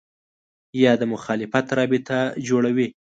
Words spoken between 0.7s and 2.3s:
یا د مخالفت رابطه